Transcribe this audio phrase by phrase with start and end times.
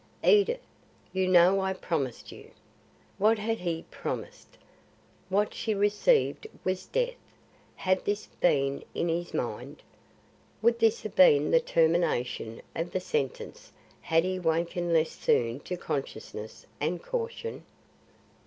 [0.23, 0.61] "Edith,
[1.13, 2.49] you know I promised you"
[3.19, 4.57] What had he promised?
[5.29, 7.19] What she received was death!
[7.75, 9.83] Had this been in his mind?
[10.63, 15.77] Would this have been the termination of the sentence had he wakened less soon to
[15.77, 17.63] consciousness and caution?